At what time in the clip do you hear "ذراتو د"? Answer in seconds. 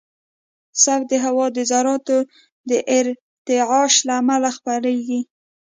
1.71-2.71